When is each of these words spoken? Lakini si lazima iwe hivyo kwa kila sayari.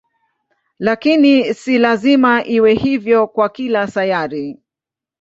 Lakini 0.79 1.53
si 1.53 1.77
lazima 1.77 2.45
iwe 2.45 2.73
hivyo 2.73 3.27
kwa 3.27 3.49
kila 3.49 3.87
sayari. 3.87 4.61